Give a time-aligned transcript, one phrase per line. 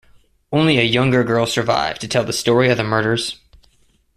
[0.51, 3.39] Only a younger girl survived to tell the story of the murders.